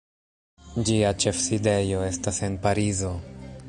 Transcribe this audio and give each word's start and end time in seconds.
Ĝia 0.87 1.11
ĉefsidejo 1.25 2.03
estas 2.09 2.43
en 2.51 2.61
Parizo. 2.67 3.15